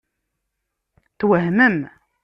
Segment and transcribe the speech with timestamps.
[1.19, 1.77] Twehmem.